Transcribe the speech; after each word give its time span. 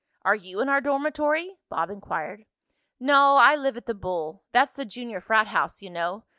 "Are 0.23 0.33
you 0.33 0.61
in 0.61 0.67
our 0.67 0.81
dormitory?" 0.81 1.59
Bob 1.69 1.91
inquired. 1.91 2.47
"No, 2.99 3.35
I 3.35 3.55
live 3.55 3.77
at 3.77 3.85
the 3.85 3.93
Bull 3.93 4.41
that's 4.51 4.75
the 4.75 4.83
junior 4.83 5.21
frat 5.21 5.45
house 5.45 5.83
you 5.83 5.91
know. 5.91 6.23